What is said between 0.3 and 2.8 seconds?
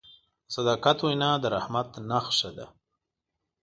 د صداقت وینا د رحمت نښه ده.